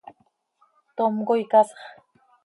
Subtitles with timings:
[0.97, 1.79] ¡Tom coi casx!